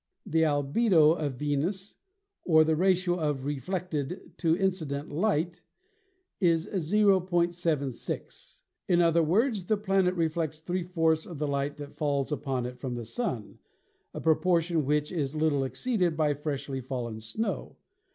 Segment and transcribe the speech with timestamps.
[0.25, 1.99] The albedo of Venus,
[2.43, 5.61] or the ratio of re 142 ASTRONOMY fleeted to incident light,
[6.39, 8.61] is 0.76.
[8.87, 12.79] In other words, the planet reflects three fourths of the light that falls upon it
[12.79, 13.59] from the Sun,
[14.11, 17.77] a proportion which is little exceeded by freshly fallen snow.